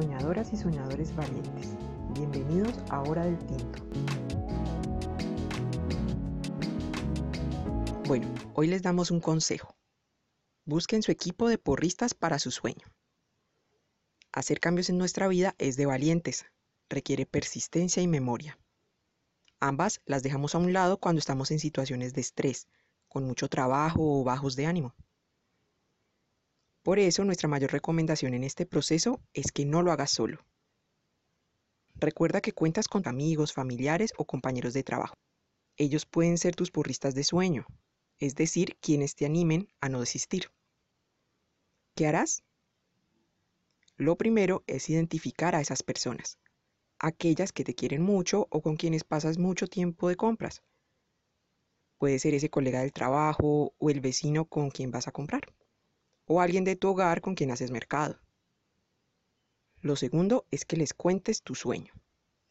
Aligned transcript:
soñadoras 0.00 0.52
y 0.52 0.56
soñadores 0.56 1.12
valientes. 1.16 1.74
Bienvenidos 2.14 2.72
a 2.88 3.02
Hora 3.02 3.24
del 3.24 3.36
Tinto. 3.36 3.82
Bueno, 8.06 8.32
hoy 8.54 8.68
les 8.68 8.82
damos 8.82 9.10
un 9.10 9.20
consejo. 9.20 9.74
Busquen 10.64 11.02
su 11.02 11.10
equipo 11.10 11.48
de 11.48 11.58
porristas 11.58 12.14
para 12.14 12.38
su 12.38 12.52
sueño. 12.52 12.86
Hacer 14.30 14.60
cambios 14.60 14.88
en 14.88 14.98
nuestra 14.98 15.26
vida 15.26 15.56
es 15.58 15.76
de 15.76 15.86
valientes, 15.86 16.46
requiere 16.88 17.26
persistencia 17.26 18.00
y 18.00 18.06
memoria. 18.06 18.56
Ambas 19.58 20.00
las 20.04 20.22
dejamos 20.22 20.54
a 20.54 20.58
un 20.58 20.72
lado 20.72 20.98
cuando 20.98 21.18
estamos 21.18 21.50
en 21.50 21.58
situaciones 21.58 22.14
de 22.14 22.20
estrés, 22.20 22.68
con 23.08 23.24
mucho 23.24 23.48
trabajo 23.48 24.20
o 24.20 24.22
bajos 24.22 24.54
de 24.54 24.66
ánimo. 24.66 24.94
Por 26.88 26.98
eso 26.98 27.22
nuestra 27.22 27.50
mayor 27.50 27.70
recomendación 27.70 28.32
en 28.32 28.44
este 28.44 28.64
proceso 28.64 29.20
es 29.34 29.52
que 29.52 29.66
no 29.66 29.82
lo 29.82 29.92
hagas 29.92 30.10
solo. 30.10 30.46
Recuerda 31.96 32.40
que 32.40 32.52
cuentas 32.52 32.88
con 32.88 33.06
amigos, 33.06 33.52
familiares 33.52 34.14
o 34.16 34.24
compañeros 34.24 34.72
de 34.72 34.84
trabajo. 34.84 35.14
Ellos 35.76 36.06
pueden 36.06 36.38
ser 36.38 36.56
tus 36.56 36.70
porristas 36.70 37.14
de 37.14 37.24
sueño, 37.24 37.66
es 38.18 38.36
decir, 38.36 38.78
quienes 38.80 39.14
te 39.16 39.26
animen 39.26 39.68
a 39.82 39.90
no 39.90 40.00
desistir. 40.00 40.50
¿Qué 41.94 42.06
harás? 42.06 42.42
Lo 43.98 44.16
primero 44.16 44.64
es 44.66 44.88
identificar 44.88 45.54
a 45.54 45.60
esas 45.60 45.82
personas, 45.82 46.38
aquellas 46.98 47.52
que 47.52 47.64
te 47.64 47.74
quieren 47.74 48.00
mucho 48.00 48.46
o 48.48 48.62
con 48.62 48.76
quienes 48.76 49.04
pasas 49.04 49.36
mucho 49.36 49.66
tiempo 49.66 50.08
de 50.08 50.16
compras. 50.16 50.62
Puede 51.98 52.18
ser 52.18 52.32
ese 52.32 52.48
colega 52.48 52.80
del 52.80 52.94
trabajo 52.94 53.74
o 53.76 53.90
el 53.90 54.00
vecino 54.00 54.46
con 54.46 54.70
quien 54.70 54.90
vas 54.90 55.06
a 55.06 55.12
comprar 55.12 55.52
o 56.28 56.40
alguien 56.40 56.62
de 56.62 56.76
tu 56.76 56.88
hogar 56.88 57.20
con 57.20 57.34
quien 57.34 57.50
haces 57.50 57.72
mercado. 57.72 58.20
Lo 59.80 59.96
segundo 59.96 60.46
es 60.50 60.64
que 60.64 60.76
les 60.76 60.92
cuentes 60.92 61.42
tu 61.42 61.54
sueño. 61.54 61.92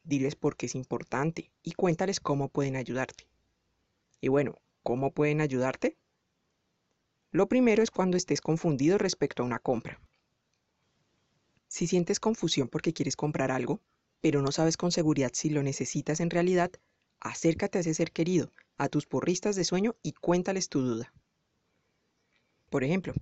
Diles 0.03 0.35
por 0.35 0.57
qué 0.57 0.65
es 0.65 0.75
importante 0.75 1.52
y 1.63 1.73
cuéntales 1.73 2.19
cómo 2.19 2.49
pueden 2.49 2.75
ayudarte. 2.75 3.27
Y 4.19 4.29
bueno, 4.29 4.57
¿cómo 4.83 5.11
pueden 5.11 5.41
ayudarte? 5.41 5.95
Lo 7.31 7.47
primero 7.47 7.83
es 7.83 7.91
cuando 7.91 8.17
estés 8.17 8.41
confundido 8.41 8.97
respecto 8.97 9.43
a 9.43 9.45
una 9.45 9.59
compra. 9.59 10.02
Si 11.67 11.85
sientes 11.85 12.19
confusión 12.19 12.69
porque 12.69 12.93
quieres 12.93 13.15
comprar 13.15 13.52
algo, 13.52 13.81
pero 14.21 14.41
no 14.41 14.52
sabes 14.52 14.77
con 14.77 14.91
seguridad 14.91 15.31
si 15.33 15.49
lo 15.49 15.61
necesitas 15.61 16.19
en 16.19 16.30
realidad, 16.30 16.71
acércate 17.19 17.77
a 17.77 17.81
ese 17.81 17.93
ser 17.93 18.11
querido, 18.11 18.52
a 18.77 18.87
tus 18.87 19.05
porristas 19.05 19.55
de 19.55 19.65
sueño 19.65 19.95
y 20.02 20.13
cuéntales 20.13 20.69
tu 20.69 20.81
duda. 20.81 21.13
Por 22.69 22.83
ejemplo, 22.83 23.13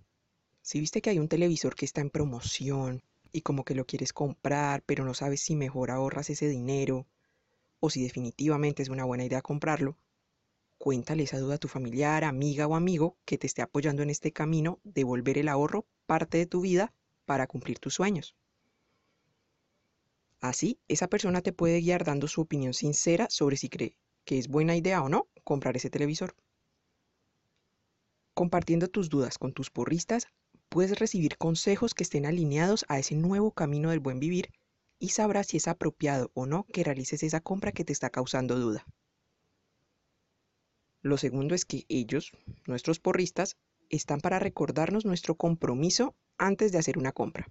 si 0.65 0.79
viste 0.79 0.99
que 0.99 1.11
hay 1.11 1.19
un 1.19 1.27
televisor 1.27 1.75
que 1.75 1.85
está 1.85 2.01
en 2.01 2.09
promoción 2.09 3.03
y 3.31 3.41
como 3.41 3.63
que 3.63 3.75
lo 3.75 3.85
quieres 3.85 4.13
comprar, 4.13 4.81
pero 4.81 5.05
no 5.05 5.13
sabes 5.13 5.41
si 5.41 5.55
mejor 5.55 5.91
ahorras 5.91 6.31
ese 6.31 6.49
dinero 6.49 7.05
o 7.79 7.91
si 7.91 8.01
definitivamente 8.01 8.81
es 8.81 8.89
una 8.89 9.03
buena 9.03 9.23
idea 9.23 9.43
comprarlo, 9.43 9.95
cuéntale 10.79 11.21
esa 11.21 11.37
duda 11.37 11.55
a 11.55 11.59
tu 11.59 11.67
familiar, 11.67 12.23
amiga 12.23 12.65
o 12.65 12.73
amigo 12.73 13.15
que 13.25 13.37
te 13.37 13.45
esté 13.45 13.61
apoyando 13.61 14.01
en 14.01 14.09
este 14.09 14.31
camino 14.31 14.79
de 14.83 15.03
volver 15.03 15.37
el 15.37 15.49
ahorro 15.49 15.85
parte 16.07 16.39
de 16.39 16.47
tu 16.47 16.61
vida 16.61 16.91
para 17.25 17.45
cumplir 17.45 17.77
tus 17.77 17.93
sueños. 17.93 18.35
Así, 20.41 20.79
esa 20.87 21.07
persona 21.07 21.41
te 21.41 21.53
puede 21.53 21.79
guiar 21.79 22.05
dando 22.05 22.27
su 22.27 22.41
opinión 22.41 22.73
sincera 22.73 23.27
sobre 23.29 23.57
si 23.57 23.69
cree 23.69 23.99
que 24.23 24.39
es 24.39 24.47
buena 24.47 24.75
idea 24.75 25.03
o 25.03 25.09
no 25.09 25.27
comprar 25.43 25.77
ese 25.77 25.91
televisor. 25.91 26.35
Compartiendo 28.33 28.87
tus 28.87 29.09
dudas 29.09 29.37
con 29.37 29.53
tus 29.53 29.69
porristas, 29.69 30.27
puedes 30.75 30.99
recibir 30.99 31.37
consejos 31.37 31.93
que 31.93 32.03
estén 32.03 32.25
alineados 32.25 32.83
a 32.89 32.99
ese 32.99 33.15
nuevo 33.15 33.51
camino 33.51 33.91
del 33.91 34.01
buen 34.01 34.19
vivir 34.19 34.51
y 34.99 35.07
sabrás 35.07 35.47
si 35.47 35.55
es 35.55 35.69
apropiado 35.69 36.31
o 36.33 36.45
no 36.45 36.65
que 36.65 36.83
realices 36.83 37.23
esa 37.23 37.39
compra 37.39 37.71
que 37.71 37.85
te 37.85 37.93
está 37.93 38.09
causando 38.09 38.59
duda. 38.59 38.85
Lo 41.01 41.17
segundo 41.17 41.55
es 41.55 41.63
que 41.63 41.85
ellos, 41.87 42.33
nuestros 42.67 42.99
porristas, 42.99 43.55
están 43.89 44.19
para 44.19 44.37
recordarnos 44.37 45.05
nuestro 45.05 45.35
compromiso 45.35 46.13
antes 46.37 46.73
de 46.73 46.79
hacer 46.79 46.97
una 46.97 47.13
compra. 47.13 47.47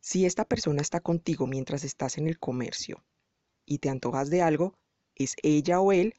Si 0.00 0.26
esta 0.26 0.44
persona 0.44 0.82
está 0.82 0.98
contigo 0.98 1.46
mientras 1.46 1.84
estás 1.84 2.18
en 2.18 2.26
el 2.26 2.40
comercio 2.40 3.04
y 3.64 3.78
te 3.78 3.88
antojas 3.88 4.30
de 4.30 4.42
algo, 4.42 4.74
es 5.14 5.36
ella 5.44 5.78
o 5.78 5.92
él 5.92 6.16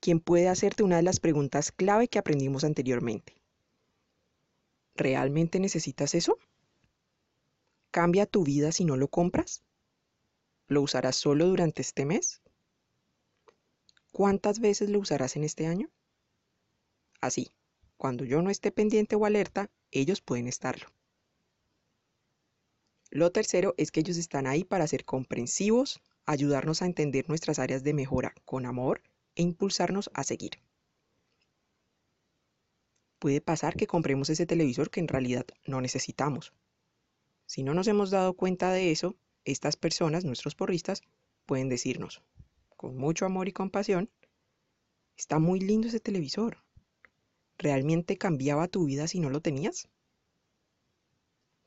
quien 0.00 0.20
puede 0.20 0.48
hacerte 0.48 0.84
una 0.84 0.96
de 0.96 1.02
las 1.02 1.20
preguntas 1.20 1.70
clave 1.70 2.08
que 2.08 2.18
aprendimos 2.18 2.64
anteriormente. 2.64 3.36
¿Realmente 4.96 5.60
necesitas 5.60 6.14
eso? 6.14 6.38
¿Cambia 7.90 8.24
tu 8.24 8.44
vida 8.44 8.72
si 8.72 8.86
no 8.86 8.96
lo 8.96 9.08
compras? 9.08 9.62
¿Lo 10.68 10.80
usarás 10.80 11.16
solo 11.16 11.46
durante 11.46 11.82
este 11.82 12.06
mes? 12.06 12.40
¿Cuántas 14.10 14.58
veces 14.58 14.88
lo 14.88 14.98
usarás 14.98 15.36
en 15.36 15.44
este 15.44 15.66
año? 15.66 15.90
Así, 17.20 17.52
cuando 17.98 18.24
yo 18.24 18.40
no 18.40 18.48
esté 18.48 18.72
pendiente 18.72 19.16
o 19.16 19.26
alerta, 19.26 19.70
ellos 19.90 20.22
pueden 20.22 20.48
estarlo. 20.48 20.88
Lo 23.10 23.32
tercero 23.32 23.74
es 23.76 23.90
que 23.90 24.00
ellos 24.00 24.16
están 24.16 24.46
ahí 24.46 24.64
para 24.64 24.86
ser 24.86 25.04
comprensivos, 25.04 26.00
ayudarnos 26.24 26.80
a 26.80 26.86
entender 26.86 27.28
nuestras 27.28 27.58
áreas 27.58 27.84
de 27.84 27.92
mejora 27.92 28.34
con 28.46 28.64
amor 28.64 29.02
e 29.34 29.42
impulsarnos 29.42 30.10
a 30.14 30.24
seguir 30.24 30.58
puede 33.18 33.40
pasar 33.40 33.76
que 33.76 33.86
compremos 33.86 34.30
ese 34.30 34.46
televisor 34.46 34.90
que 34.90 35.00
en 35.00 35.08
realidad 35.08 35.46
no 35.66 35.80
necesitamos. 35.80 36.52
Si 37.46 37.62
no 37.62 37.74
nos 37.74 37.86
hemos 37.88 38.10
dado 38.10 38.34
cuenta 38.34 38.72
de 38.72 38.90
eso, 38.90 39.16
estas 39.44 39.76
personas, 39.76 40.24
nuestros 40.24 40.54
porristas, 40.54 41.02
pueden 41.46 41.68
decirnos, 41.68 42.22
con 42.76 42.96
mucho 42.96 43.24
amor 43.24 43.48
y 43.48 43.52
compasión, 43.52 44.10
está 45.16 45.38
muy 45.38 45.60
lindo 45.60 45.88
ese 45.88 46.00
televisor. 46.00 46.58
¿Realmente 47.58 48.18
cambiaba 48.18 48.68
tu 48.68 48.84
vida 48.84 49.08
si 49.08 49.20
no 49.20 49.30
lo 49.30 49.40
tenías? 49.40 49.88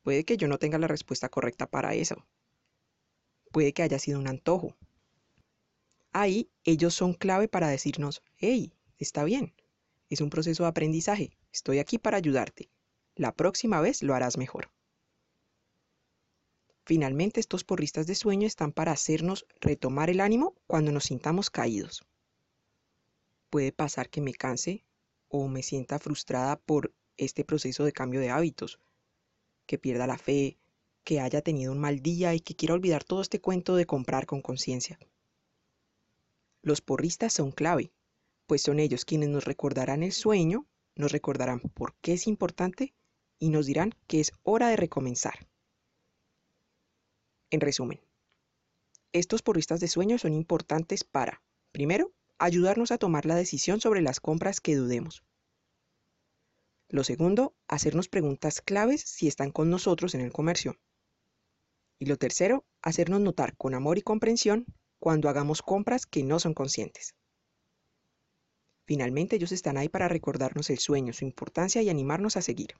Puede 0.03 0.23
que 0.23 0.37
yo 0.37 0.47
no 0.47 0.59
tenga 0.59 0.77
la 0.77 0.87
respuesta 0.87 1.29
correcta 1.29 1.67
para 1.67 1.93
eso. 1.93 2.25
Puede 3.51 3.73
que 3.73 3.83
haya 3.83 3.97
sido 3.97 4.19
un 4.19 4.27
antojo. 4.27 4.75
Ahí 6.11 6.49
ellos 6.63 6.93
son 6.93 7.13
clave 7.13 7.47
para 7.47 7.69
decirnos, 7.69 8.21
hey, 8.37 8.73
está 8.97 9.23
bien, 9.23 9.53
es 10.09 10.21
un 10.21 10.29
proceso 10.29 10.63
de 10.63 10.69
aprendizaje. 10.69 11.38
Estoy 11.51 11.79
aquí 11.79 11.97
para 11.97 12.17
ayudarte. 12.17 12.69
La 13.15 13.33
próxima 13.33 13.81
vez 13.81 14.03
lo 14.03 14.13
harás 14.13 14.37
mejor. 14.37 14.69
Finalmente, 16.85 17.39
estos 17.39 17.63
porristas 17.63 18.07
de 18.07 18.15
sueño 18.15 18.47
están 18.47 18.71
para 18.71 18.91
hacernos 18.91 19.45
retomar 19.59 20.09
el 20.09 20.21
ánimo 20.21 20.55
cuando 20.67 20.91
nos 20.91 21.05
sintamos 21.05 21.49
caídos. 21.49 22.03
Puede 23.49 23.71
pasar 23.71 24.09
que 24.09 24.21
me 24.21 24.33
canse 24.33 24.83
o 25.27 25.47
me 25.47 25.63
sienta 25.63 25.99
frustrada 25.99 26.55
por 26.57 26.93
este 27.17 27.43
proceso 27.43 27.83
de 27.83 27.91
cambio 27.91 28.19
de 28.19 28.29
hábitos, 28.29 28.79
que 29.65 29.77
pierda 29.77 30.07
la 30.07 30.17
fe, 30.17 30.57
que 31.03 31.19
haya 31.19 31.41
tenido 31.41 31.71
un 31.71 31.79
mal 31.79 31.99
día 31.99 32.33
y 32.33 32.39
que 32.39 32.55
quiera 32.55 32.73
olvidar 32.73 33.03
todo 33.03 33.21
este 33.21 33.41
cuento 33.41 33.75
de 33.75 33.85
comprar 33.85 34.25
con 34.25 34.41
conciencia. 34.41 34.97
Los 36.61 36.81
porristas 36.81 37.33
son 37.33 37.51
clave 37.51 37.91
pues 38.49 38.63
son 38.63 38.79
ellos 38.79 39.05
quienes 39.05 39.29
nos 39.29 39.45
recordarán 39.45 40.01
el 40.01 40.11
sueño, 40.11 40.65
nos 40.99 41.13
recordarán 41.13 41.61
por 41.61 41.95
qué 42.01 42.13
es 42.13 42.27
importante 42.27 42.93
y 43.39 43.49
nos 43.49 43.65
dirán 43.65 43.95
que 44.05 44.19
es 44.19 44.33
hora 44.43 44.67
de 44.67 44.75
recomenzar. 44.75 45.47
En 47.49 47.61
resumen, 47.61 48.01
estos 49.13 49.41
porristas 49.41 49.79
de 49.79 49.87
sueño 49.87 50.17
son 50.17 50.33
importantes 50.33 51.05
para, 51.05 51.41
primero, 51.71 52.11
ayudarnos 52.37 52.91
a 52.91 52.97
tomar 52.97 53.25
la 53.25 53.35
decisión 53.35 53.79
sobre 53.79 54.01
las 54.01 54.19
compras 54.19 54.59
que 54.59 54.75
dudemos. 54.75 55.23
Lo 56.89 57.05
segundo, 57.05 57.55
hacernos 57.69 58.09
preguntas 58.09 58.59
claves 58.59 59.01
si 59.01 59.29
están 59.29 59.51
con 59.51 59.69
nosotros 59.69 60.15
en 60.15 60.21
el 60.21 60.33
comercio. 60.33 60.75
Y 61.97 62.07
lo 62.07 62.17
tercero, 62.17 62.65
hacernos 62.81 63.21
notar 63.21 63.55
con 63.55 63.73
amor 63.73 63.97
y 63.97 64.01
comprensión 64.01 64.65
cuando 64.99 65.29
hagamos 65.29 65.61
compras 65.61 66.05
que 66.05 66.23
no 66.23 66.39
son 66.39 66.53
conscientes. 66.53 67.15
Finalmente 68.89 69.35
ellos 69.35 69.51
están 69.51 69.77
ahí 69.77 69.87
para 69.87 70.07
recordarnos 70.07 70.71
el 70.71 70.79
sueño, 70.79 71.13
su 71.13 71.23
importancia 71.23 71.79
y 71.83 71.89
animarnos 71.89 72.37
a 72.37 72.41
seguir. 72.41 72.73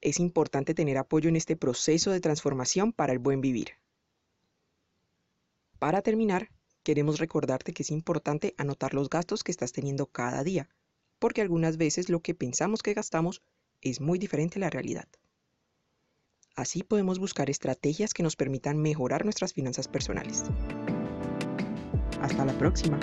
Es 0.00 0.18
importante 0.18 0.72
tener 0.72 0.96
apoyo 0.96 1.28
en 1.28 1.36
este 1.36 1.56
proceso 1.56 2.10
de 2.10 2.22
transformación 2.22 2.94
para 2.94 3.12
el 3.12 3.18
buen 3.18 3.42
vivir. 3.42 3.72
Para 5.78 6.00
terminar, 6.00 6.48
queremos 6.82 7.18
recordarte 7.18 7.74
que 7.74 7.82
es 7.82 7.90
importante 7.90 8.54
anotar 8.56 8.94
los 8.94 9.10
gastos 9.10 9.44
que 9.44 9.52
estás 9.52 9.72
teniendo 9.72 10.06
cada 10.06 10.42
día, 10.42 10.70
porque 11.18 11.42
algunas 11.42 11.76
veces 11.76 12.08
lo 12.08 12.20
que 12.20 12.34
pensamos 12.34 12.82
que 12.82 12.94
gastamos 12.94 13.42
es 13.82 14.00
muy 14.00 14.18
diferente 14.18 14.58
a 14.58 14.60
la 14.60 14.70
realidad. 14.70 15.06
Así 16.56 16.82
podemos 16.82 17.18
buscar 17.18 17.50
estrategias 17.50 18.14
que 18.14 18.22
nos 18.22 18.36
permitan 18.36 18.78
mejorar 18.78 19.24
nuestras 19.24 19.52
finanzas 19.52 19.86
personales. 19.86 20.44
Hasta 22.22 22.46
la 22.46 22.58
próxima. 22.58 22.98